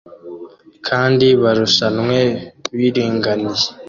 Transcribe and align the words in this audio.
kandi 0.87 1.27
barushanwe 1.41 2.19
biringaniye 2.77 3.67